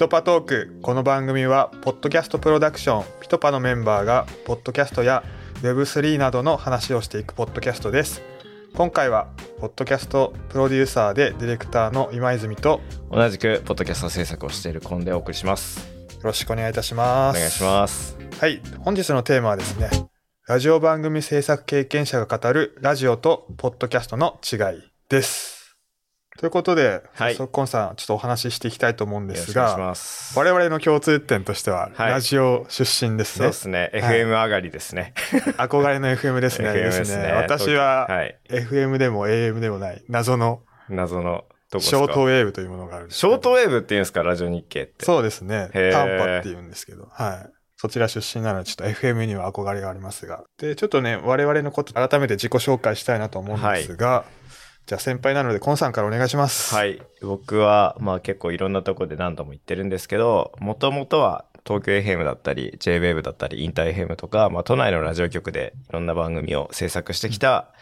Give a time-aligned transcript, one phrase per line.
[0.00, 0.78] トパトーク。
[0.80, 5.22] この番組はポッドキャストプロダクションピトパのメンバーがポッドキャストや
[5.60, 8.22] Web3 などの話をしていくポッドキャストです。
[8.74, 9.28] 今回は
[9.58, 15.86] ポッドキャストプロデューサーでディレクターの今泉と同じくポッドキャスト制作をしているコンでお送りします。
[16.14, 17.36] よろしくお願いいたします。
[17.36, 18.16] お願いします。
[18.40, 18.62] はい。
[18.78, 19.90] 本日のテーマはですね
[20.48, 25.49] ラジオ番組制作経験者が語るラジオとポッドキャストの違いです
[26.40, 27.34] ということで、はい。
[27.34, 30.38] 早速コンさんちょっとお話ししていきたいと思うんですがます。
[30.38, 32.10] 我々の共通点としては、はい。
[32.12, 33.44] ラジオ出身ですね。
[33.44, 34.20] そうですね、はい。
[34.22, 35.12] FM 上がりですね。
[35.58, 36.72] 憧れの FM ですね。
[36.72, 37.30] ですね。
[37.32, 38.38] 私は、はい。
[38.48, 41.44] FM でも AM でもない謎の謎の
[41.78, 41.98] シか。
[41.98, 45.04] ョートウェーブというものがあるんですショートウェーブって言うんですかラジオ日経って。
[45.04, 45.68] そうですね。
[45.74, 47.06] 短波って言うんですけど。
[47.10, 47.50] はい。
[47.76, 50.44] そちら出身なのでちょっと FM には憧れがありますが。
[50.56, 54.24] でちょっとね我々のこと改めて自己紹介したいなと思うんですが、
[54.90, 56.74] じゃあ先輩なのでコンさんからお願いします。
[56.74, 57.00] はい。
[57.22, 67.72] 僕はまあ結構いろんなとこで何度も言ってるんですけどもともとは東京 FM だったり JWAVE だったりインター FM とか、まあ、都内のラジオ局でいろんな番組を制作してきた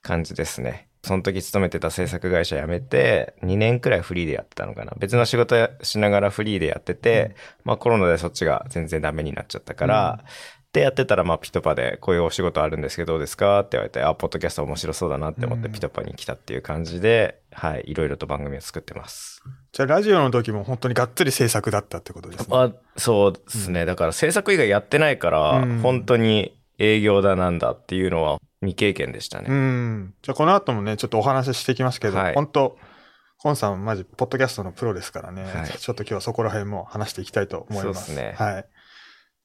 [0.00, 0.88] 感じですね。
[1.02, 4.94] その時勤めてた制作会社辞めて、2年くらいフリーでやってたのかな。
[4.96, 10.24] 別の仕事やしながらフリーでやってて、まあコロナでそっちが全然ダメになっちゃったから、
[10.74, 19.42] でやってたら、まあピトパでこういうお仕事あるんですけどどうですかって言われて、あ、ポッドキャスト面白そうだなって思ってうんピトパに来たっていう感じで、はい、いろいろと番組を作ってます。
[19.72, 23.86] じゃあラジオの時も本当にがっつり制作だったってことですねあそうですね。
[23.86, 29.46] だから制作以外やってないから、うん本当に営業だなんだっていうのは未経験でしたね。
[29.48, 30.14] うん。
[30.22, 32.76] じゃあこの後もね、ちょっとお話ししていきますけど、はい本当
[33.38, 38.06] コンさんマジ、ポッドキャストのプロですからね、はいちょっと今日はそこら辺も話していきたいと思います。
[38.06, 38.66] そうですねはい。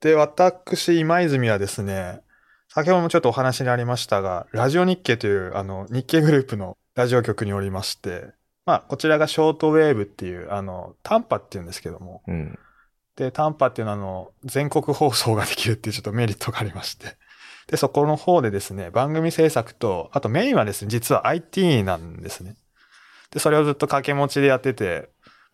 [0.02, 2.22] で、私、今泉はですね、
[2.70, 8.28] 先ほどもちょっとお話にありましたが、ラジオ日経という、あの、日経グループのラジオ局におりまして、
[8.66, 12.58] まあ、こちらがショートウェーブっていう、あの、短波っていうんですけども、うん。
[13.18, 17.18] で、短波っていうのは、あの、全国放送ができるっていうちょっとメリットがありまして。
[17.68, 22.56] で、そこの方でですね、番組制作と、あとメインはですね、実は IT なんですね。
[23.32, 25.10] で、それをずっと掛け持ちでやってて、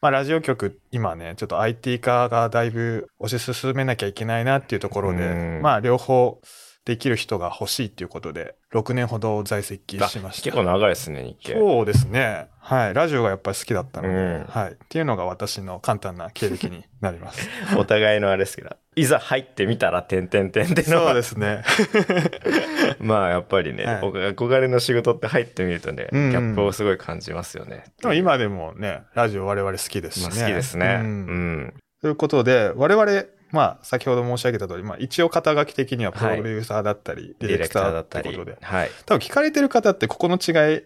[0.06, 6.40] まあ、ラジオ局、今ね、ちょっと IT 化がだいぶ推し進めなきゃいけないなっていうところでうん、まあ、両方
[6.86, 10.44] できる人が欲しいっていうことで、6年ほど在籍あしました。
[10.44, 11.54] 結構長いですね、日経。
[11.54, 12.50] そうですね。
[12.60, 12.94] はい。
[12.94, 14.74] ラジオがやっぱり好きだったので、うんはい。
[14.74, 17.50] っていうのが私の簡単な経歴になります。
[17.76, 18.78] お互いのあれですけど。
[18.96, 21.64] いざ入ってみたら、点々点ってのはそうですね。
[23.00, 27.86] まあ、やっぱりね、はい僕憧れの仕事って入ってみるとね、うんうんギャップをすごい感じますよね。
[28.02, 30.42] でも今でもね、ラジオ我々好きですしまあ、ね。
[30.42, 31.00] 好きですね。
[31.02, 31.74] ううんん。
[32.02, 38.32] ということで、我々、まあ、先ほど申し上げた通り、まあ、一応肩書き的にはプロデューサーだったり、ディレクターだったり。
[38.32, 38.58] ことで。
[38.62, 38.92] はい。
[39.06, 40.82] 多分聞かれてる方ってここの違い、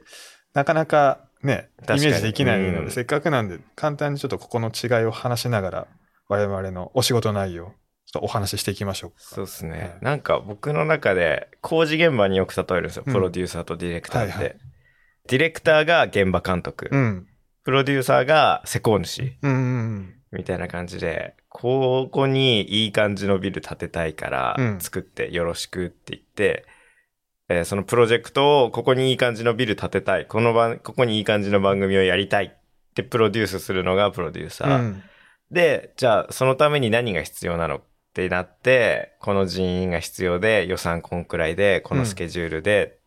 [0.54, 5.88] なかなかね、イメージできないので、うんせっかくなんで、簡単にちょっとここの違いを話しながら、
[6.28, 7.74] 我々のお仕事内容、
[8.12, 9.18] ちょっとお話ししていきましょうか。
[9.20, 9.80] そうですね。
[9.80, 13.04] はいなんか僕の中で工事現場によく例えるんですよ。
[13.06, 14.32] うんプロデューサーとディレクターって。
[14.34, 14.58] はいはい
[15.28, 16.90] ディレクターが現場監督。
[16.92, 17.28] うん。
[17.64, 19.36] プロデューサーが施工主。
[19.44, 19.56] うんう
[20.00, 26.66] んみたいな感じで、ここにいい感じのビル建てたいからうん作ってよろしくって言って、
[27.48, 30.26] えーそのプロジェクトをここにいい感じのビル建てたい。
[30.26, 34.72] この番、ここにいい感じの番組をやりたいってプロデュースするのがプロデューサうん。
[34.72, 34.78] ー。
[34.78, 35.04] うん。
[35.52, 43.00] で、じゃあそのために何が必要なのってなって、この人員が必要で予算こんくらいで、このスケジュールで、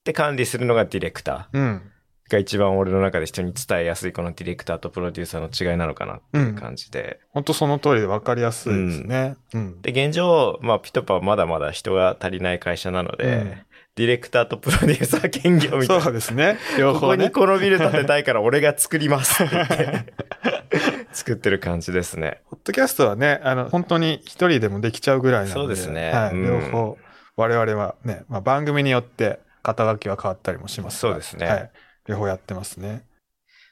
[0.00, 1.58] って管理するのがディレクター。
[1.58, 1.92] うん。
[2.30, 7.20] が一番俺の中で人に伝えやすいこのディレクターとプロデューサーの違いなのかなっていう感じで。
[7.30, 9.36] 本当その通りで分かりやすいですね。
[9.54, 9.80] うん。
[9.80, 13.58] で、現状、まあ、ピトパはまだまだ人が足りない会社なので、うん
[13.98, 16.04] ディレクターとプロデューサー兼業みたいな。
[16.04, 16.56] そうですね。
[16.78, 17.24] 両ここ方ね。
[17.24, 20.14] にこのビル建てたいから俺が作りますって言って
[21.18, 22.42] 作ってる感じですね。
[22.48, 25.54] ポッドキャストはね、あの、本当に一人でもできちゃうぐらいなので。
[25.54, 26.34] そうですねはい。
[26.34, 26.98] うん両方、
[27.36, 31.70] 我々はね、まあ、番組によって肩書きは変わったりもしますがそうですねはい。
[32.06, 33.04] 両方やってますね。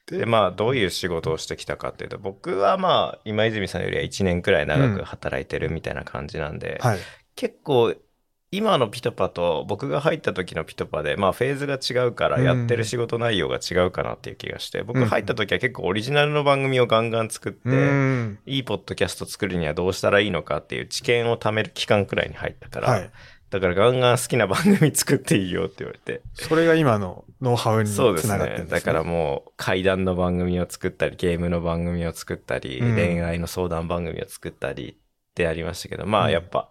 [0.07, 6.99] で、まあ、どういう仕事をしてきたかっていうと、僕はまあ、今泉さんよりは1年くらい長く働いてるみたいな感じなんで、はい。
[7.37, 7.95] 結構、
[8.53, 18.39] 今のピトパと僕が入った時のピトパで、まあフェーズが違うからやってる仕事内容が違うかなっていう気がして、僕入った時は結構オリジナルの番組をガンガン作って、うん。
[18.47, 23.11] いいポッドキャスト作るにはどうしたらいいのかっていう知見を貯める期間くらいに入ったから、はい。
[23.51, 26.23] だからガンガン好きな番組作っていいよって言われて。
[26.35, 27.99] それが今のノウハウにつ。
[27.99, 28.67] ながってるんです、ね。
[28.67, 34.95] だからもう怪談の番組を作ったり、ゲームの番組を作ったり、うん恋愛の相談番組を作ったりっ
[35.35, 36.71] てありましたけど、まうんあやっぱ、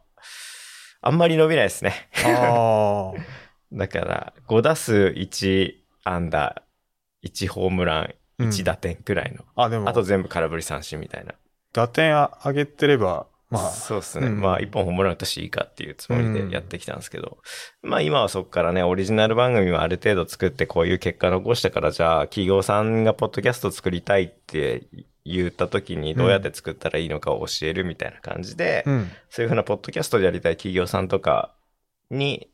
[1.06, 2.10] あんまり伸びないですね。
[3.72, 9.46] だから、5打数1アンダー、1ホームラン、うん1打点くらいの。
[9.56, 11.36] あ、でも、あと全部空振り三振みたいな。
[11.74, 14.28] 打点上げてれば、まあ、そうですね。
[14.28, 17.38] うんまあ、一本ホームラン打ったしいいかっていうつもりでやってきたんですけど、
[17.84, 24.88] まあ今はそこからね、オリジナル番組はある程度作ってこういう結果残したから、じゃあ企業さんがポッドキャスト作りたいって
[25.26, 29.12] 言った時にどうやって作ったらいいのかを教えるみたいな感じで、うん。
[29.30, 31.54] そういうふうなポッドキャストでやりたい企業さんとか
[32.10, 32.50] に、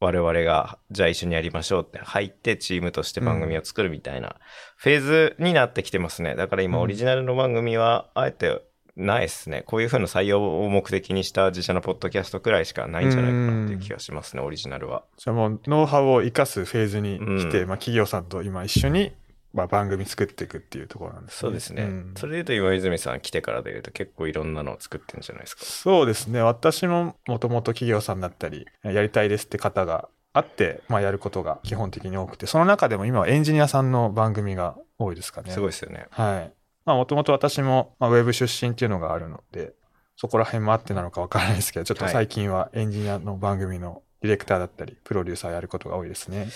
[0.00, 4.36] 我々が、じゃあ一緒にやりましょうって入って、チームとして番組を作るみたいな
[4.76, 6.34] フェーズになってきてますね。
[6.34, 8.62] だから今、うんオリジナルの番組は、あえて
[8.96, 9.62] ないですね。
[9.66, 15.04] こういうふうな採用を目的にした自社のポッドキャストくらいしかないんじゃないかなっていう気がしますね、オリジナルは。
[15.16, 19.12] じゃあもう、ノウハウを生かすフェーズに来て、うんまあ、企業さんと今一緒に、
[19.54, 21.38] まあ、番組作っていくっていうところなんですね。
[21.40, 21.84] そうですね。
[21.84, 25.64] んそれで言うと今泉さん来てからで言うと結構いろんなのを作ってるんじゃないですか。
[25.64, 26.40] そうですね。
[26.42, 35.50] 私ももともと企業さんだったり、やりたいですって方があって、まあ、やることが基本的に多くて、その中でも今はエンジニアさんの番組が多いですかね。
[35.50, 36.06] すごいですよね。
[36.10, 36.52] はい。
[36.84, 39.74] まあ、もともと私も、まあ、ウェブ出身っていうのがあるので、
[40.16, 46.48] そこら辺もあってなのかわからないですけど、ちょっと最近はエンジニアの番組のディレクターだったり、プロデューサーやることが多いですね。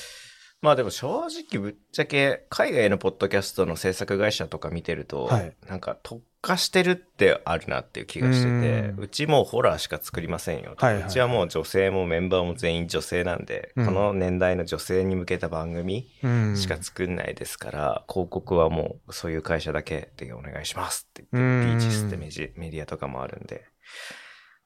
[0.66, 5.56] まあでも正直ぶっちゃけ海外のポッドキャストの制作会社とか見てると、はい。
[5.68, 11.04] なんか特化してるってあるなっていう気がしてて、うちもうホラーしか作りませんよと、はいはい。
[11.04, 13.86] うちはもう女性もメンバーも全員女性なんで、うん。
[13.86, 16.56] この年代の女性に向けた番組うん。
[16.56, 21.78] しか作んないですから、広告はもうそういう会社だけでお願いしますってう言って、ん。
[21.78, 23.66] ビーチスってメジメディアとかもあるんで。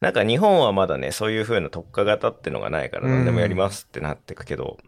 [0.00, 4.79] なんか日本はまだね、そういう風な特化型ってのがないから何でもやりますってなってくけど、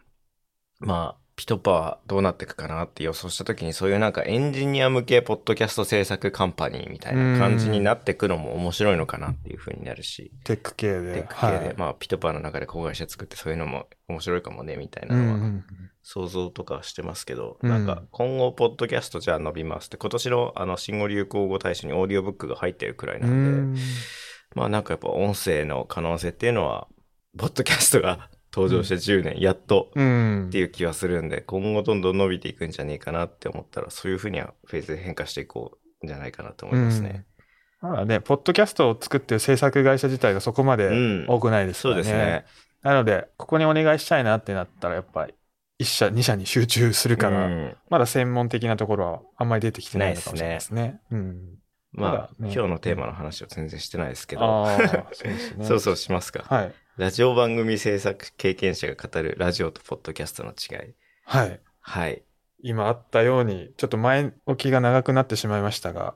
[0.82, 11.14] まあ、ピトパはどうなっていくかなって予想した時にそういうなんかエンジニア向けポッドキャスト制作カンパニーみたいな感じになってくのも面白いのかなっていう風になるし、テック系で。
[11.14, 15.64] テック系で、はいまあピトパの中で子会社作ってそういうのも面白いかもねみたいなうんのはうん。
[16.02, 17.70] 想像とかはしてますけど、うん。
[17.70, 23.72] なんか今後、ポッドキャストじゃあ伸びますって、今年のあの、新語・流行語大賞にオーディオブックが入ってるくらいなうん。
[23.72, 23.80] んで、
[24.54, 26.88] まあなんかやっぱ音声の可能性っていうのは、
[27.38, 30.46] ポッドキャストが登場して10年、やっとうん。
[30.48, 37.24] っていう気はするんで、今後どんどん伸びていくんじゃねえかなって思ったら、そういうふうにはフェーズで変化していこうんじゃないかなと思いますね。
[37.80, 42.02] まだね、ポッドキャストを作ってる制作会社自体がそこまでうん多くないですからね。
[42.04, 42.44] そうですね。
[42.82, 45.34] なので、ここにお願いしたいなってなったら、やっぱり、
[45.78, 51.00] 一社、二社に集中するから、うんまだ専門的なところはあんまり出てきてないのかもしれないですね。
[51.10, 51.40] うん。
[51.92, 54.78] まあ、ね今日のテーマの話を全然してないですけど、ああ、
[55.12, 55.64] そう。
[55.66, 56.44] そうそうしますか。
[56.48, 56.72] はい。
[56.98, 60.92] ラジオ番組制作経験者が語るラジオとポッドキャストの違い。
[61.24, 61.60] はい。
[61.80, 62.22] はい。
[62.62, 66.14] 今あったように、ちょっと前置きが長くなってしまいましたが、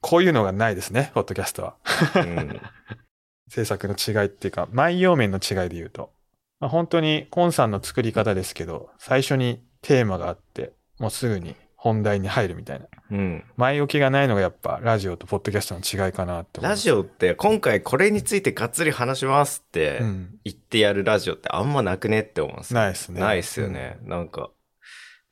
[0.00, 1.76] こういうのがないですね、ポッドキャストは。
[2.16, 2.60] うん、
[3.48, 6.12] 制作の違いっていうか、内容面の違いで言うと。
[6.58, 12.86] まあ、本当にコンさんの作り方ですけど、最初にテーマがあって、もうすぐに本題に入るみたいな。
[13.10, 13.42] うん。
[13.56, 16.60] 前置きがないのがやっぱラジオとポッドキャストの違いかなって。
[16.60, 20.38] ラジオって今回これについてがっつり話しますってうん。
[20.44, 23.20] 言ってやるラジオってあんまなくねって思うんですよないですね。
[23.20, 23.96] ないっすよね。
[24.02, 24.50] なんか、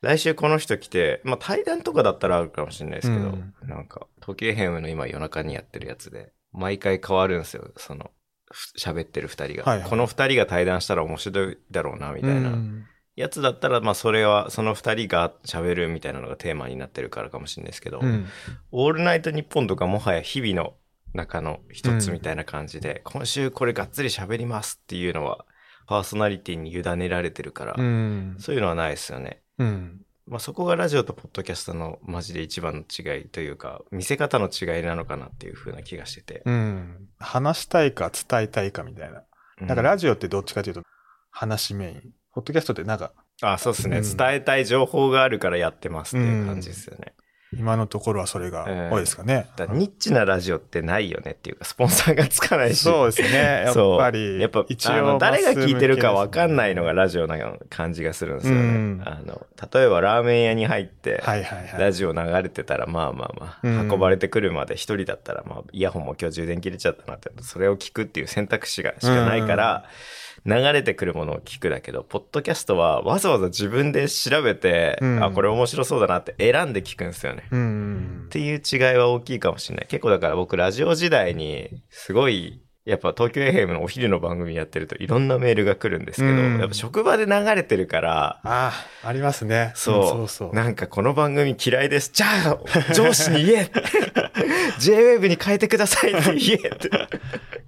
[0.01, 8.09] 来週この人来て、まあ対談とかだったらあるかもしれないですけど、うんなんか、時計編の今夜中にやってるやつで、毎回変わるんですよ、その、
[8.51, 12.49] ふ喋ってる二人が、はいはいこの二人が対談したら面白いだろうな、みたいな。
[12.49, 12.87] うん
[13.19, 18.27] やつだったら、まあそれは、その二人が喋るみたいなのがテーマになってるからかもしれないですけど、うん。
[18.71, 20.75] オールナイトニッポンとかもはや日々の
[21.13, 25.45] 中の一つみたいな感じで、今週これがっつり喋りますっていうのは、
[25.85, 28.37] パーソナリティに委ねられてるから、うん。
[28.39, 29.41] そういうのはないですよね。
[29.57, 30.01] うん。
[30.25, 36.43] まあそこがラジオとポッドキャストのマジで一番の違いというか、見せ方の違いなのかなっていう風な気がしてて。
[36.45, 37.09] うん。
[37.19, 39.19] 話したいか伝えたいかみたいな。
[39.61, 40.83] うんなんかラジオってどっちかというと、
[41.31, 42.13] 話メイン。
[42.39, 47.13] ポッドキャストってなんか、あ、そうですね、うん伝えたい情報があるからやってますっていう感じですよね。
[47.51, 49.47] 今のところはそれがええ多いですかね。
[49.55, 52.83] だからニッチなラジオってないよねっていうか、スポンサーがつかないし。
[52.83, 53.63] そうですね。
[53.65, 57.37] やっぱり、やっぱ、一応、誰が聞いてるかわかんないのがララジオな
[57.69, 58.61] 感じがするんですよね。
[58.61, 61.23] うんあの、例えばラーメン屋に入って。
[61.77, 69.85] ラジオ流れてたら、まあまあまあ、うん運ばれてくるまで一人だったら、まあ、イヤホンも今日充電切れちゃったなって、それを聞くっていう選択肢がしかないから、
[70.45, 77.47] 流れてくるものを聞くだけど、ポッドキャストはわざわざ自分で調べて、うんあ、これ面白そうだなって選んで聞くんですよね。
[77.51, 78.29] うんっ。
[78.29, 79.87] ていう違いは大きいかもしれない。
[79.87, 88.71] 結構だから僕ラジオ時代にすごいやっぱ東京 FM のお昼の番組やってるといろんなメールが来るんですけど、うんやっぱ職場で流れてるから、あ
[89.03, 89.71] あ、ありますね。
[89.75, 90.55] そう、んそうそう。
[90.55, 92.11] なんかこの番組嫌いです。
[92.13, 93.71] じゃあ上司に言え
[94.79, 96.89] !JWAVE に変えてくださいって言えって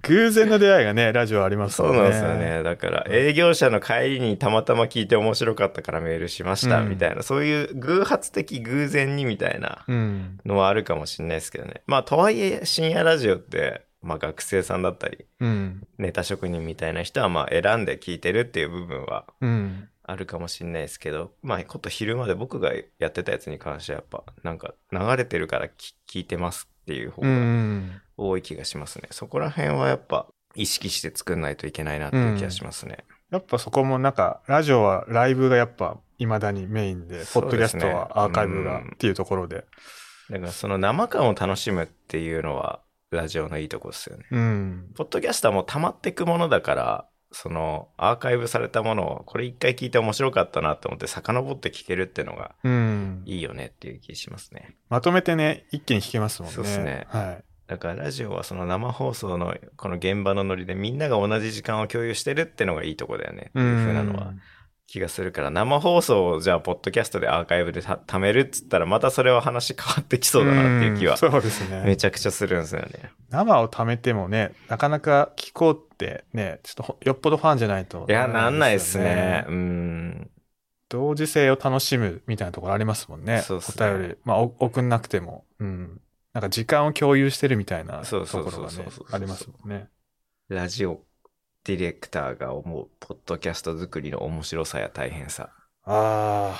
[0.02, 2.34] 偶然の出会いがね、ラジオありますそうなんですよ。
[2.34, 2.62] ね。
[2.64, 10.40] だから、営業者の帰りにたまたま聞いて面白かったからメールしました、うんみたいな、そういう偶発的偶然にみたいなうん。
[10.44, 11.82] のはあるかもしれないですけどね。
[11.86, 15.86] まあ、とはいえ、深夜ラジオって、まあ、学生さんだったり、うん。
[15.98, 19.88] ネタ職人みたいな人は、まあ、選んで聞いてるっていう部分はうん。
[20.04, 28.02] あるかもしれないですけど、まあ、こと昼まで僕がやってたやつに関しては、やっぱ、なんか、流れてるから聞聞いてますっていう方うがん。
[28.16, 29.08] 多い気がしますね。
[29.12, 33.04] そこら辺はやっぱ、意識して作んないといけないなっていう気がしますね。
[33.30, 39.64] やっぱそこもなんか、ラジオはライブがやっぱ未だにメインで、ねッドキャストはアーカイブがうんっていうところで。
[40.30, 42.80] だからその生感を楽しむっていうのは
[43.16, 44.24] ラジオのいいとこですよね。
[44.30, 44.90] うん。
[44.94, 53.22] ポッドキャストはもう溜まっていくものだから、そのアーカイブされたものをこれ一回聞いて面白かったなと思って遡って聞けるっていうのがうん。
[53.24, 54.76] いいよねっていう気しますね。
[54.90, 56.54] まとめてね、一気に聞けますもんね。
[56.54, 57.44] そうっすねはい。
[57.66, 64.34] だからラジオはその生放送のこの現場のノリでみんなが同じ時間を共有してるってのがいいとこだよねっていう風なのは
[64.86, 71.96] 気がするから生放送をじゃあポッドキャストでアーカイブでた貯めるっつったらまたそれは話変わってきそうだなっていう気はんそうですめね。
[71.96, 73.10] ちゃくちゃするんですよね。
[73.30, 79.46] 生を貯めてもね、なかなか聞こうってね、ちょっとほよっぽどファンじゃないと、いや、なんないっすね。。
[79.48, 80.30] うん。
[80.90, 83.40] 同時性を楽しむみたいなところありますもんね。
[83.40, 84.16] そうっすねお便り。
[84.24, 85.46] まあ、お送んなくても。
[85.58, 86.00] うん。
[86.34, 89.88] なんか時間を共有してるみたいなところがねそうそうそう、ありますもんね。
[90.48, 91.00] ラジオ
[91.64, 95.50] ディレクターが思う、ポッドキャスト作りの面白さや大変さ。
[95.84, 96.56] あ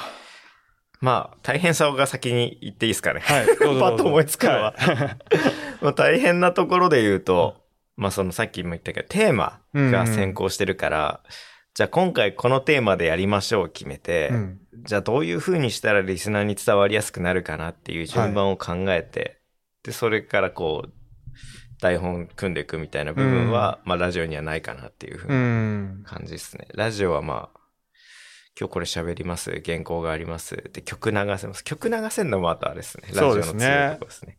[1.00, 3.22] まあ、大変さが先に言っていいですかね。
[3.28, 3.32] あ。
[3.32, 3.46] はい。
[3.58, 5.16] パッと思いつくのははい
[5.82, 7.56] まあ大変なところで言うと、
[7.96, 11.20] まあそのさっきも言ったけど、テーマが先行してるから、
[11.74, 19.38] じゃあ今回このテーマでやりましょう決めて、うんじゃあどういう風にしたらリスナーに伝わりやすくなるかなっていう順番を考えて、
[19.84, 20.92] で、それからこう、
[21.82, 25.32] 台本組んでいくみたいな部分は、まあラジオにはないかなっていう風う。
[25.32, 26.68] なん感じですね。
[26.74, 27.60] ラジオはまあ、
[28.56, 29.60] 今日これ喋ります。
[29.66, 30.70] 原稿があります。
[30.72, 31.64] で、曲流せます。
[31.64, 33.08] 曲流せんのもあとあれですね。
[33.08, 33.54] ラジオの強い
[33.94, 34.38] とこですね。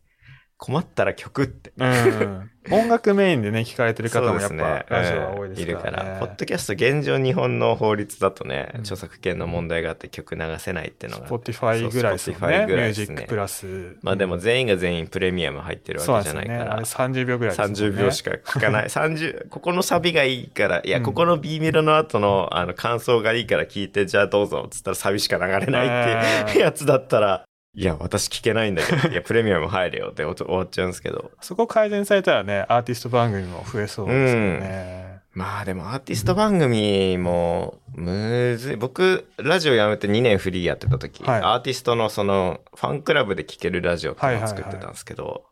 [0.64, 1.74] 困ったら曲って。
[1.76, 2.50] うん。
[2.70, 6.20] 音楽メインでね、聞かれてる方もやっそうですねぱ、ラジオは多いですから、ねうんいるから。
[6.20, 11.28] ポッドキャスト現状日本の法律だとね、うん著作権の問題があって曲流せないっていうのが。
[11.28, 12.36] Spotify ぐらいですね。
[12.66, 13.98] ぐらいですねックプラス。
[14.00, 16.80] まあでも全員が全員プレミアム入ってるわけじゃないから。
[16.80, 17.88] 30秒ぐらいですね。
[17.90, 18.88] 30秒しか聞かない。
[18.88, 27.44] 30、ここのサビがいいから、いや、うんここの B メロの後の、あの、感想がいいから聞いて、じゃあどうぞ、つったらサビしか流れないっていうやつだったら、
[27.74, 31.32] いや、私聞けないんだけど、 いや、プレミアム入れよって終わっちゃうんですけど。
[31.40, 35.14] そこ改善されたらね、アーティスト番組も増えそうですよね。
[35.32, 38.76] まあでもアーティスト番組もむずい。
[38.76, 45.44] 僕、ラジオやめて2年フリーやってた時、はいアーティストのそのファンクラブで聴けるラジオっていうのを作ってたんですけど、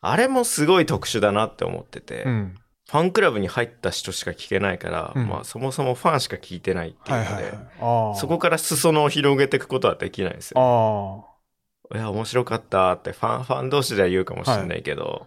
[0.00, 2.54] あれもすごい特殊だなって思ってて、うん。
[2.90, 8.18] ファンクラブに入った人しか聞けないから、うんまあそもそもファンしか聞いてないっていうので、はいはいはい。
[8.18, 11.26] そこから裾野を広げていくことはできないんですよ。
[11.28, 11.31] あ
[11.94, 15.26] いや、面白かったってファン、ファン同士では言うかもしれないけど、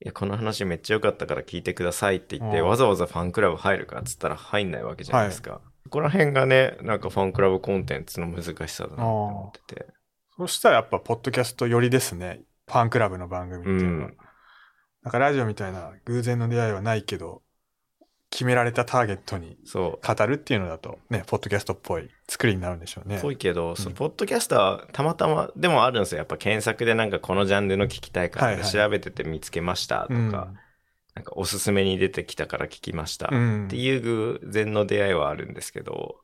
[0.00, 5.60] い、や、この話めっちゃ良かったから聞いてくださいって言って、うんわざわざファンクラブ入るかっつったら入んないわけじゃないですか。
[5.84, 9.86] そこら辺がね、なんかファンクラブコンテンツの難しさだなって思ってて。
[9.88, 9.92] あ。
[10.38, 12.40] そしたらやっぱ、ポッドキャスト寄りですね。
[12.66, 14.08] ファンクラブの番組っていうのは。
[14.08, 14.16] うん
[15.06, 17.42] なんかラジオみたいな偶然の出会いはないけど、
[18.36, 19.56] 決められたターゲットに。
[19.72, 23.18] 語るっていうのだと、ね、ポッドキャストっぽい作りになるんでしょうね。
[23.22, 26.18] ぽいけど、そううんポッドキャスターたまたまでもあるんですよ。
[26.18, 30.30] やっぱ検索でなんかこのジャンルの聞きたいから、調べてて見つけましたとか、うん
[31.14, 33.30] なんかおすすめに出てきたから聞きました。
[33.32, 36.16] うんっていう偶然の出会いはあるんですけど、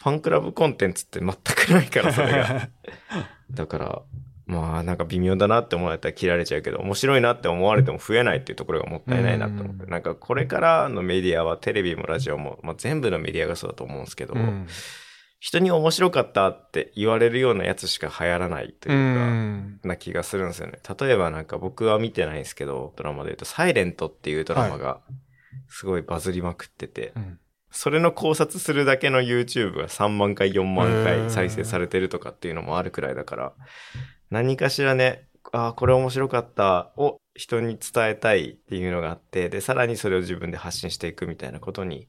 [0.00, 2.68] ファンクラブコンテンツって全くないから、それが。
[3.50, 4.02] だから、
[4.46, 9.84] まあなんか微妙だなって思われたら切られちゃうけど、面白いなって思われても増えないっていうところがもったいないなと思って。
[9.84, 14.66] うんなんかこれからのメディアはテレビもラジオも、まあ全部のメディアがそうだと思うんですけど、うん
[15.40, 19.80] 人に面白かったって言われるようなやつしか流行らないとういうか、ん。
[19.84, 20.78] な気がするんですよね。
[20.98, 25.00] 例えばなんか僕は見てないんですけど、ドラマで言うと、サイレントっていうドラマが
[25.68, 27.38] すごいバズりまくってて、うん
[27.76, 33.52] それの考察するだけの YouTube が3万回、4万回再生されてるとかっていうのもあるくらいだから、
[34.34, 42.08] 何かしらね、ああ、これ面白かったを人に伝えたいっていうのがあって、で、さらにそれを自分で発信していくみたいなことに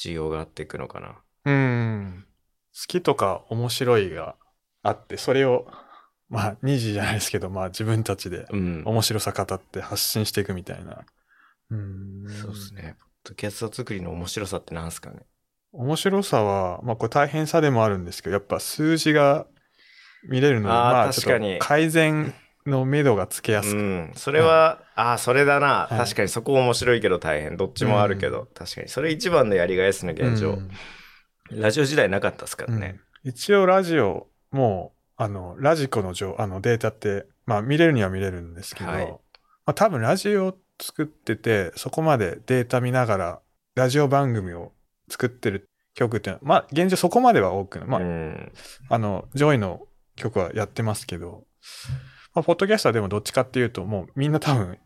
[0.00, 1.16] 需要があっていくのかな。
[1.44, 2.24] うん。
[2.72, 4.36] 好きとか面白いが
[4.82, 5.66] あって、それを、
[6.28, 8.82] まあ、二次じゃないですけど、まあ自分たちでうん。
[8.84, 11.04] 面白さ語って発信していくみたいな。
[11.70, 12.24] うん。
[12.28, 12.96] そうですね。
[12.98, 15.20] ポッドキャスト作りの面白さってなんすかね？
[15.72, 19.46] 面白さは、まあこれ大変さでもあるんですけど、やっぱ数字が
[20.28, 22.34] 見れるので、あーまあちょっ確かにと改善
[22.66, 23.76] の目処がつけやすく。
[23.76, 24.12] うん。
[24.14, 25.86] それは、ああ、それだな。
[25.88, 27.56] はい確かにそこ面白いけど大変。
[27.56, 28.88] どっちもあるけど、確かに。
[28.88, 30.50] それ一番のやりがいですね、現状。
[30.50, 30.70] うん
[31.50, 33.00] ラジオ時代なかったですからね。
[33.22, 39.18] 一応ラジオも、あの、ラジコの情あのデータって、まあ見れるには見れるんですけど、はいま
[39.66, 43.40] あ多分ラジオ作ってて、そこまでデータ見ながら、
[43.74, 44.72] ラジオ番組を
[45.08, 47.88] 作ってる曲っていうのは、まあ現状そこまでは多くない。
[47.88, 48.52] まあ、うん。
[48.88, 51.44] あの、上位の曲はやってますけど、
[52.34, 54.78] まあ、ポッドキャストはでもどっちかっていうと、もうみんな多分、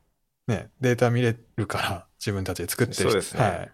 [0.46, 3.72] ね、データ見れるから、自分たちで作ってる人そうですねはい。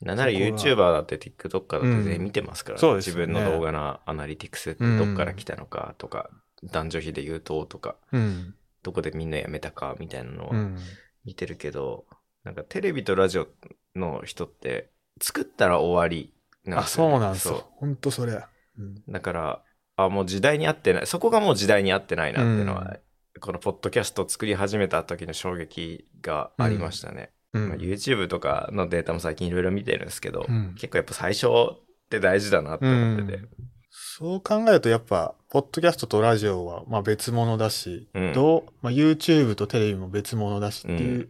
[0.00, 6.30] なんなら YouTuber だって TikToker だって全員見てますから、うんそうです自分の動画のアナリティクスってどっから来たのかとか、
[6.64, 8.54] 男女比で言うととか、うん。
[8.82, 10.78] どこでみんな辞めたかみたいなのをうん。
[11.24, 12.06] 見てるけど、
[12.44, 13.48] なんかテレビとラジオ
[13.96, 14.90] の人って
[15.20, 16.32] 作ったら終わり
[16.64, 17.12] なんあ、ですよ、ね。
[17.12, 17.66] そうなんですそよ。
[17.76, 18.32] ほんとそれ。
[18.32, 18.36] う
[18.82, 19.62] んうだから、
[19.98, 21.06] あ、もう時代に合ってない。
[21.06, 22.98] そこがもう時代に合ってないなっていうのは、
[23.40, 27.32] このポッドキャストを作り始めた時の衝撃がありましたね。
[27.52, 27.68] うん。
[27.68, 30.74] まあ、YouTube とかのデータも最近いろいろ見てるんですけど、うん。
[30.74, 33.38] 結構やっぱ最初って大事だなって思ってて。
[33.38, 33.48] うん。
[33.90, 38.32] そう考えるとやっぱ、ポッドキャストとラジオはまあ別物だし、うん。
[38.32, 41.28] どう、まあ、YouTube とテレビも別物だしっていう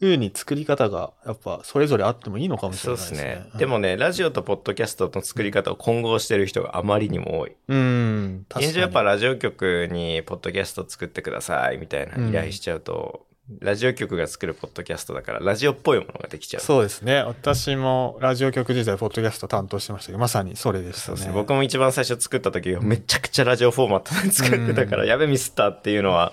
[0.00, 3.24] 風に作り方がやっぱそれぞれあってもいいのかもしそうれないですね。
[3.24, 3.50] ですね。
[3.52, 7.52] うんでも、ね、ラジオとポッドキャストの作り方を混合してる人があまりにも多い。
[7.68, 16.62] うん、確かに現状やっぱラジオ局にポッドキャスト作ってくださいみたいな依頼しちゃうと、ラジオ局が作るポッドキャストだからラジオっぽいものができちゃう。
[16.62, 17.22] そうですね。
[17.22, 21.04] 私もラジオ局時代、ポッドキャスト担当してましたけど、まさにそれでしたね。
[21.04, 21.32] そうですね。
[21.32, 26.32] 僕も一番最初作った時、めちゃくちゃラジオフォーマットで作ってたから、うんやべミスったっていうのは、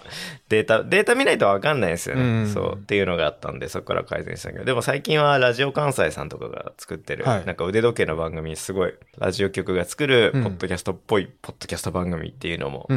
[0.49, 2.21] データ、データ見ないとわかんないんですよね。
[2.23, 2.73] うんそう。
[2.77, 12.87] っていうのがあったんで、そこから改善したけど、でも最近はラジオ関西さんとかが作ってる、はいなんか腕時計の番組、すごい、ラジオ局が作る、ポうんッドキャストっぽい、ポッドキャスト番組っていうのも。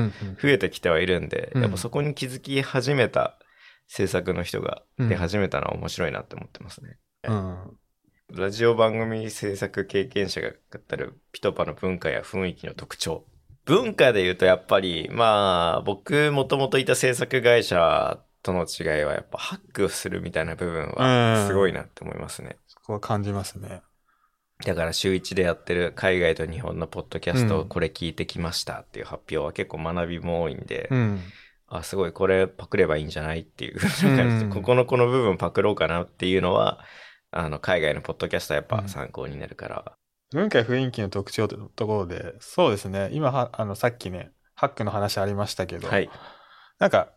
[0.40, 3.36] 増えてきてはいるんで、うんやっぱそこに気づき始めた
[3.88, 6.98] 制作の人がうん出始めたのは面白いなって思ってますね。
[7.28, 7.76] うん。
[8.34, 13.24] ラジオ番組制作経験者が語るピトパの文化や雰囲気の特徴。
[13.64, 22.58] 文化で言うとやっぱり、まあ、僕もともといた制作会社との違いはやっぱハックするみたいな部分うんはすごいなって思いますね。
[22.68, 23.82] そこは感じますね。
[24.64, 31.20] だから週一でやってる海外と日本のポッドキャストうんをこれ聞いてきましたっていう発表は結構学びも多いんで、うん。
[31.68, 33.78] あ、すごい、これパクればいいんじゃないっていう
[34.50, 36.78] ここのこの部分パクろうかなっていうのは、
[37.30, 39.92] あの、海外のポッドキャストはやっぱうん参考になるから。
[40.32, 43.10] 文化や雰囲気の特徴というところで、そうですね。
[43.12, 46.10] 今は、あの、さっきね、ハックの話ありましたけど、はい。
[46.78, 47.10] なんか、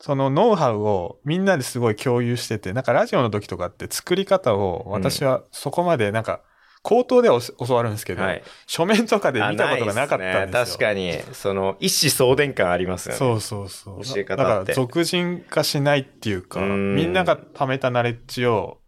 [0.00, 6.42] そのノウハウをみんなですごい共有してて、なんかラジオの時とかって作り方を私はそこまでなんか、
[6.82, 8.42] 口頭では教わるんですけど、はい。
[8.66, 10.46] 書面とかで見たことがなかったんですよ。
[10.46, 13.18] ね確かに、その、一子相伝感ありますよね。
[13.18, 14.04] そうそうそう。
[14.04, 18.78] 教え方ってだから、俗人化しないっていうか、うんみんなが貯めたナレッジを、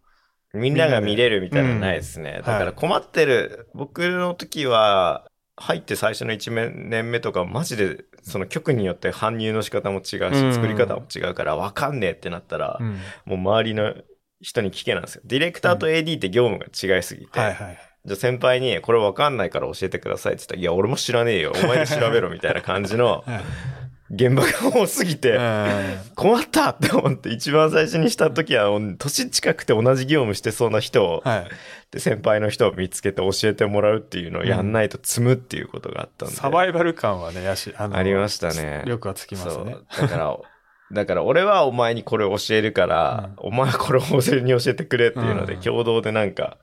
[0.53, 2.31] みんなが見れるみたいなのないですね。
[2.31, 13.93] んだから困ってる、僕の時は、入って最初の1年目とか、マジで、その局によって搬入の仕方も違うし、うん作り方も違うから、わかんねえってなったら、うんもう周りの
[14.45, 15.21] 人に聞けなんですよ。
[15.25, 17.77] ディレクターと AD って業務が違いすぎて、はいはい。
[18.05, 21.51] じゃあ先輩に、これわかんないから教えてくださいって言ったら、いや、俺も知らねえよ。
[21.55, 23.41] お前で調べろみたいな感じの はい
[24.11, 25.39] 現場が多すぎて、
[26.13, 31.47] 困ったって思って、一番最初にした時は、年近くて同じ業務してそうな人を、はい。
[31.89, 36.35] で先輩の人を見つけて教えてもらうっていうのをやんないと積むっていうことがあったんで。
[36.35, 39.75] サバイバル感はね、やし、あのありましたねよくはつきますね。
[39.99, 40.37] だから、
[40.91, 45.61] だから俺はお前にこれを教えるから、お前はこれを俺に教えてくれっていうので、うん。
[45.61, 46.57] 共同でなんか、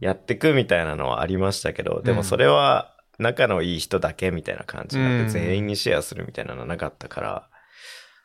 [0.00, 2.18] やってくみたいなのはありましたけど、でうん。
[2.18, 5.28] もそれは仲のいい人だけみたいな感じになって、うん。
[5.28, 7.48] 全員にシェアするみたいなのはなかったから、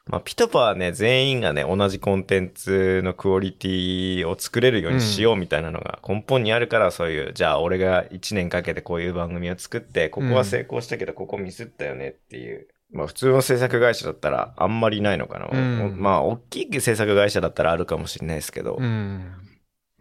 [0.07, 12.67] まあ、ピトパはね、全員がね、同じコンテンツのクオリティを作れるようにしようみたいなのが根本にあるから、そういう、じゃあ俺が1年かけてこういう番組を作って、ここは成功したけど、ここミスったよねっていう。
[12.91, 15.47] まあ普通の制作会社だったらあんまりないのかな。
[15.51, 19.31] うんまあ大きい制作会社だったらあるかもしれないですけど、うん。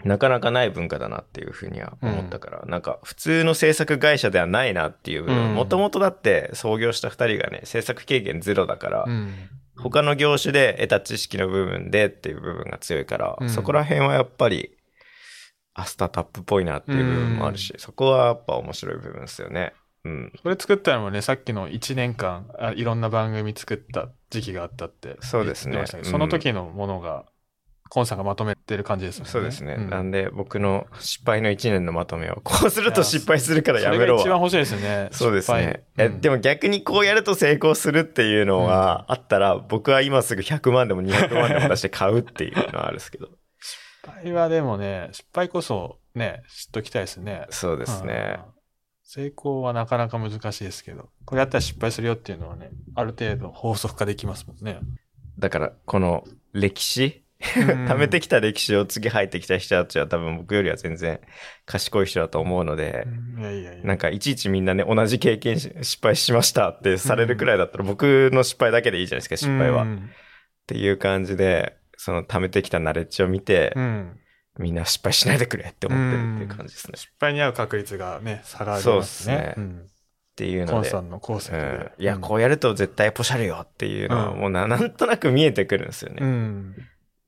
[0.05, 9.35] なかなかない文化だなっていうふうには思ったから、なんか普通の制作会社ではないなっていうもともとだって創業した二人がね、制作経験ゼロだから、うん。
[9.76, 14.76] 他の業種で得た知識の部分でっていう部分が強いから、うんそこら辺はやっぱり、
[15.74, 19.72] あ、スタートアップっぽいなっていう部分もあるし、そこはやっぱ面白い部分ですよね。
[20.04, 20.32] うん。
[20.42, 27.26] これ作ったのもね、さっきの1年間あ、いろんな番組作った時期があったってそうですねその時のものが、
[27.90, 29.32] コンさんがまとめてる感じですもんね。
[29.32, 29.74] そうですね。
[29.74, 34.38] んなんで、僕の失敗の1年のまとめを、こうすると失敗するからやめろ一番わ。
[34.38, 35.08] 欲しいですよね。
[35.10, 35.82] そうですね。
[35.96, 43.28] 失敗えでも逆にこうやると成功するっていうのはあったら、僕は今すぐ100万でも200万でも出して買うっていうのはあるんですけど。
[43.60, 47.46] 失敗はでもね、失敗こそね、知っときたいですね。
[47.50, 48.38] そうですね。
[48.54, 48.59] うん
[49.12, 54.78] 成功はなかなか難しいですけど、これやったら失敗するよっていうのはね、ある程度法則化できますもんね。
[55.36, 57.24] だから、この歴史、
[57.56, 61.20] うん貯めてきた歴史を次入ってきた人たちは多分僕よりは全然
[61.64, 63.82] 賢い人だと思うので、いやいやいや。
[63.84, 69.82] なんかいちいちみんなね、同じ経験し失敗しましたってされるくらいだったら僕の失敗だけでいいじゃないですか、失敗は。
[69.82, 70.10] っうん
[70.68, 74.20] ていう感じで、その貯めてきたナレッジを見て、うん。
[74.58, 76.92] みんな失敗しないでくれって思ってるっていう感じですね。
[76.96, 79.34] っ失敗に合う確率がね、下がりそうますね。
[79.34, 79.86] っすねうん
[80.36, 81.00] ていうのでコンさ。
[81.00, 82.02] んの功績うでん。
[82.02, 86.18] いや、こうやると絶対ポシャるよっていうのはうんもうななんとなく見えてくるんですよね。
[86.20, 86.76] うん。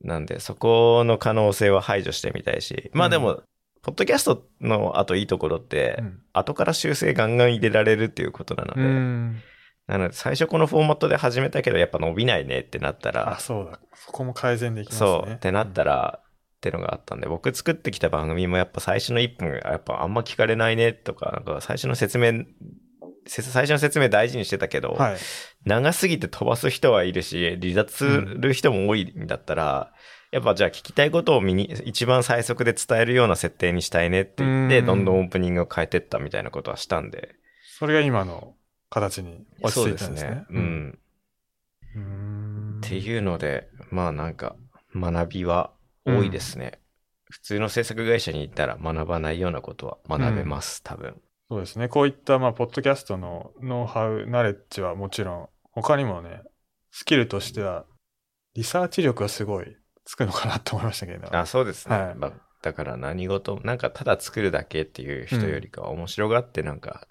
[0.01, 2.91] なんで、そこの可能性は排除してみたいし。
[2.93, 3.43] まあでも、
[3.83, 9.41] ポッドキャストのあといいところって、うん後から修正ガンガン入れられるっていうことなので、うん。
[9.85, 13.79] なので最初このフォーマットで始めたけどやっぱ伸びないねってなったあ、ら、そうだ。
[13.93, 15.07] そこも改善できますね。
[15.07, 16.22] そうってなったら、
[16.69, 22.45] ってのがあったんで、僕作ってきた番組もやっぱ最初の1分がやっぱあんま聞かれないねとか、なんか最初の説明、
[23.27, 25.17] せ最初の説明大事にしてたけど、はい。
[25.65, 29.91] 長すぎて飛ばす人はいるし、離脱する人も多いんだったら、
[30.31, 37.35] やっぱじゃあ聞きたいことを一番最速で伝えるような設定にしたいねって言って、うんどんどんオープニングを変えてったみたいなことはしたんで。
[37.77, 38.55] それが今の
[38.89, 40.45] 形に落ち着いたんですね。
[40.49, 40.59] う。
[40.59, 40.99] ん。
[41.95, 42.81] うん。
[42.83, 44.55] っていうので、まあなんか
[44.95, 45.71] 学びは
[46.05, 46.79] 多いですね。
[47.29, 51.19] 普通の制作会社に行ったら学ばないようなことは学べます、多分。
[51.49, 51.87] そうですね。
[51.87, 56.41] こういった、まあ、ポッドキャストのノウハウ、ナレッジはもちろん、他にもね、
[56.91, 57.85] スキルとしては、
[58.53, 61.35] リサーチ力がすごいつくのかなと思いましたけど。
[61.35, 61.97] あ、そうですね。
[61.97, 67.09] はいまあだから何事も、なんかただ作るだけっていう人よりかは面白がってなんか、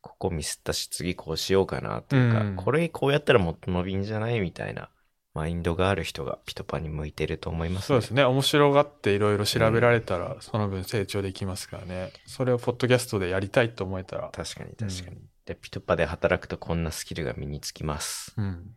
[0.00, 4.90] ここミスったし次こうしようかなっていうか、うんこれこうやったらもっと伸びんじゃないみたいな
[5.34, 8.24] マインドがある人がピトパに向いてると思います、そうですね。
[8.24, 12.12] 面白がっていろいろ調べられたら、その分成長できますからね。
[12.26, 14.30] それをポッドキャストでやりたいと思えたら。
[14.30, 15.16] 確かに確かに。
[15.16, 18.34] うんで、ピトパで働くとこんなスキルが身につきます。
[18.36, 18.70] うん。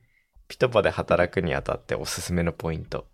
[0.48, 3.08] ピトパで働くにあたっておすすめのポイント。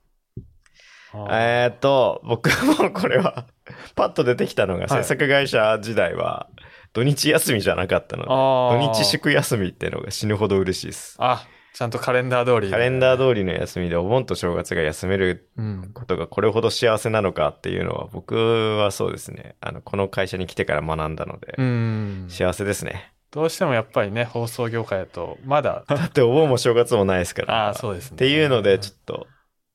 [1.29, 3.45] えーっと、僕はもうこれは、
[3.95, 6.49] パッと出てきたのが、はい制作会社時代は、
[6.93, 11.15] 土日休みじゃなかったので、土日祝休みっていうのが死ぬほど嬉しいです。
[11.19, 12.71] あ、ちゃんとカレンダー通り。
[12.71, 15.89] カレンダー通りの休みでお盆と正月が休めるうん。
[15.93, 18.35] ことがこれほど幸せなのかっていうのは僕
[18.77, 19.55] はそうですね。
[19.59, 22.25] あの、この会社に来てから学んだので、うん。
[22.29, 23.11] 幸せですね。
[23.31, 27.65] どうしてもやっぱりね、放送業界だと、まだ、 だってお盆も正月もないですから。
[27.65, 28.15] ああ、そうですね。
[28.15, 29.25] っていうので、ちょっと、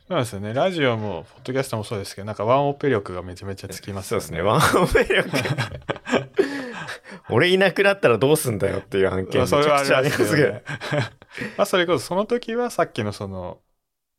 [0.07, 0.55] そうですよね。
[0.55, 4.43] ラジオも、ポッドキャストもそうですけど、なんかワンオペ力がめちゃめちゃつきますよそうですね。
[4.43, 5.29] ワンオペ力。
[7.31, 10.53] 俺いなくなったらどうすんだよっていう案件めちゃくちゃありますけど。
[10.53, 10.63] ね。
[11.57, 13.61] まあ、それこそ、その時はさっきのその、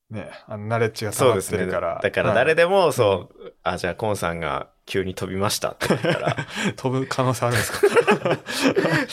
[0.10, 1.58] ね、あの、ナレッジが溜まっそうですね。
[1.60, 2.00] てるから。
[2.02, 6.36] だから誰でも、も、そう、あ、じゃあコンさんが急に飛びましたって言ったら、
[6.78, 7.80] 飛ぶ可能性あるんですか？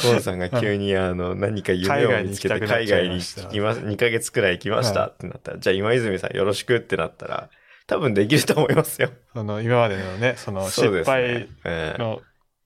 [0.10, 7.50] コンさんが急にあの何か夢を見つけて海外にに行きました行きます、2ヶ月くらい行きましたはいってなったら、じゃあ今泉さんよろしくってなったら、
[7.86, 9.10] 多分できると思いますよ。
[9.34, 12.22] その、今までのね、その、そう失敗うんの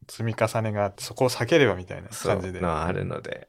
[0.09, 2.61] 積み重ねがあって、そこを避ければみたいなそう感じで。
[2.61, 3.48] のはあるので、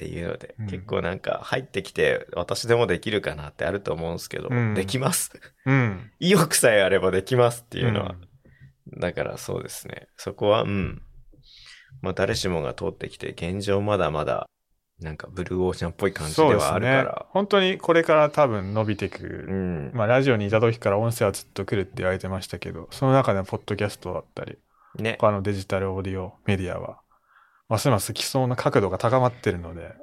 [0.00, 5.30] っていうので、うん結構なんか入ってきて私でもできるかなってあると思うんですけど、うんできます？
[5.66, 6.10] うん。
[6.18, 8.12] 意欲さえあればできますっていうのは。
[8.12, 8.20] ん
[8.98, 10.08] だからそうですね。
[10.16, 11.02] そこは、うん。
[12.00, 14.48] まあ誰しもが通ってきて、現状まだまだ、
[15.00, 17.26] なんかブルーオーシャンっぽい感じでそうですはあるかねら。。
[17.28, 19.90] 本当にこれから多分伸びていくうん。
[19.92, 24.56] まあ、ラジオにいた時から音声はずっと来るって言われてましたけど、その中でもポッドキャストだったり、
[24.98, 25.18] ね。
[25.20, 27.00] 他のデジタルオーディオメディアは、
[27.70, 29.94] ますます来そうな角度が高まってるので、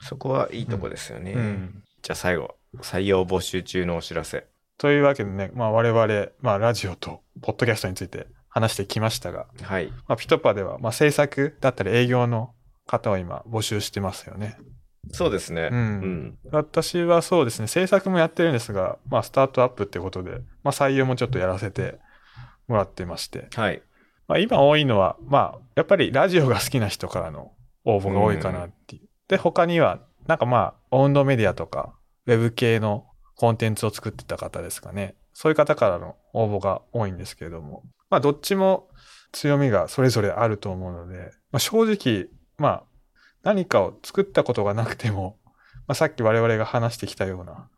[0.00, 1.32] そこはいいとこですよね。
[1.32, 1.84] うん。
[2.02, 4.48] じゃあ最後、採用募集中のお知らせ。
[4.76, 9.86] というわけでね、まあ我々、まあラジオとポッドキャストについて話してきましたが、はい。
[10.08, 12.52] まあピトパでは、まあ制作だったり営業の
[12.88, 14.58] 方を今募集してますよね。
[15.12, 15.68] そうですね。
[15.70, 16.38] うんうん。
[16.50, 22.00] 私はそうですね、制作もやってるんですが、まあスタートアップってことで、まあ採用もちょっとやらせて
[22.66, 23.80] もらってまして、はい。
[24.32, 27.52] まあ、今多いのは、まあ、やっぱりラジオが好きな人からの
[27.84, 29.08] 応募が多いかなっていう。
[29.28, 33.04] で、他には、なんかまあ、オウンドメディアとか、ウェブ系の
[33.36, 35.16] コンテンツを作ってた方ですかね。
[35.34, 38.88] そういう方からの応募が多いんですけれども、まあ、どっちも
[39.32, 42.84] 強みがそれぞれあると思うので、まあ、正直、まあ、
[43.42, 45.36] 何かを作ったことがなくても、
[45.86, 47.68] まあ、さっき我々が話してきたような、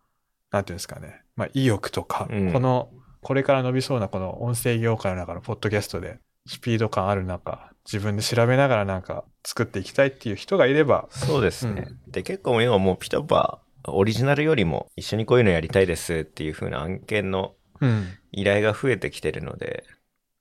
[0.52, 2.90] なんていうんですかね、まあ、意欲とか、うんこの、
[3.22, 11.88] これから伸びそうなこの音声業界の中のポッドキャストで、スピード感ある中、自分で調べながらなんか作っていきたいっていう人がいれば、そうですね。
[12.06, 18.06] で、結構今もうピトパオリジナルよりも一緒にこういうのやりたいですっていう風な案件のうん。
[18.32, 19.84] 依頼が増えてきてるので、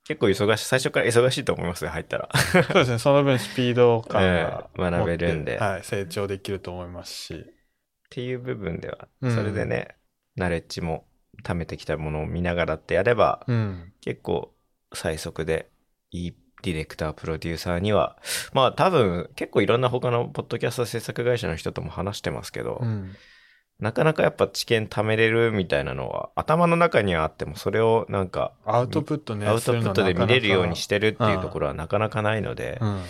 [0.04, 2.28] 結構忙しい、最初から忙しいと思いますよ、入ったら。
[2.34, 7.34] そうですね、その分スピード感が、 ええ学べるんではい、成長できると思いますし。
[7.34, 7.44] っ
[8.10, 9.96] ていう部分では、うんそれでね、
[10.36, 11.06] ナレッジも
[11.42, 13.92] 貯めてきたものを見ながらってやれば、うん。
[14.00, 14.54] 結構
[14.92, 15.70] 最速で
[16.14, 18.16] いいディレクター、プロデューサーには、
[18.52, 23.12] まあ多分結構いろんな他のポッドキャスト制作会社の人とも話してますけど、うん。
[23.80, 31.64] なかなかやっぱ知見貯めれるみたいなのは頭の中にはあってもそれをなんかアウトプットね、アウトプットで見れるようにしてるっていうところ。
[31.64, 33.02] ろはなかなかないので、うん。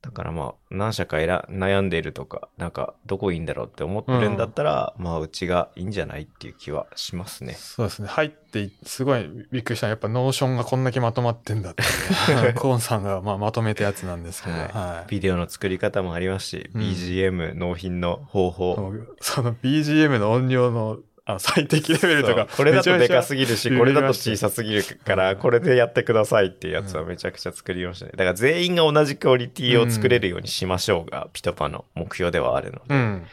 [0.00, 7.54] だからまあ何社か選悩んでいるとか、なんかどこいいんだろうって思ってるんだったら、まあうちがいいんじゃないっていう気はしますね。
[7.54, 8.08] そうですね。
[8.08, 11.82] 入ってい、すごいびっくりしたやっぱ Notion がこんだけまとまってんだって。
[12.54, 15.10] コーンさんがまあまとめたやつなんですけど、はいはい。
[15.10, 18.92] ビデオの作り方もありますし、うん BGM 納品の方法。
[19.20, 28.12] その BGM の音量のあの最適レベルとかこれだとでかすぎぎるし、これだと小さすぎるから、これでやってくださいっていうやつはめちゃくちゃ作りましたね。
[28.12, 32.94] だから全員が同じクオリティを作れるようにしましょうが、ピトパの目標ではあるので。
[32.94, 33.26] うん。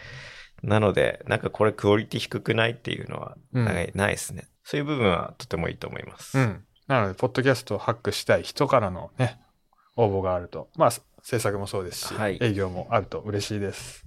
[0.63, 4.47] なので、なんかこれクオリティ低くないっていうのはないですね。
[4.65, 6.37] そういう部分はとてもいいと思います。
[6.37, 6.63] うん。
[6.87, 9.39] なので、ポッドキャストをハックしたい人からのね、
[9.95, 10.91] 応募があると、まあ、
[11.23, 14.05] 制作もそうですし、はい営業もあると嬉しいです。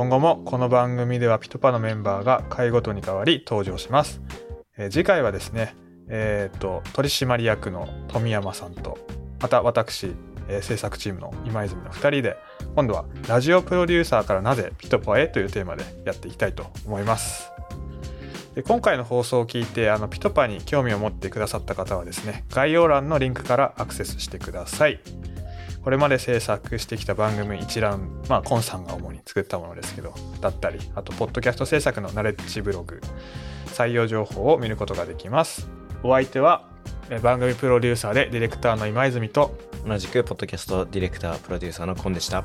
[0.00, 4.22] 今後もこの番組ではピトパのメンバーが回ごとに変わり登場します。
[4.78, 5.76] えー次回はですね、
[6.08, 8.96] えっ、と、取締役の富山さんと、
[9.42, 10.14] また私、
[10.48, 12.38] えー制作チームの今泉の2人で、
[12.74, 17.52] 今度はラジオプロデューサーからなぜピトパへというテーマでやっていきたいと思います。
[18.54, 24.98] で今回の放送を聞いてあのピトパに興味を持ってくださった方はですね概要欄のリンクからアクセスしてください
[25.82, 33.00] これまで制作してきた番組一覧まあコンさんが主に作ったものですけどだったりあとポッドキャスト制作のナレッジブログ
[33.66, 35.68] 採用情報を見ることができます
[36.02, 36.68] お相手は
[37.22, 42.44] 番組プロデューサーでディレクターの今泉と同じく、ポッドキャストディレクター、プロデューサーのコンでした。